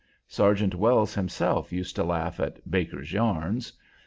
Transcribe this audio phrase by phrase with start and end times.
[0.27, 3.71] Sergeant Wells himself used to laugh at "Baker's yarns."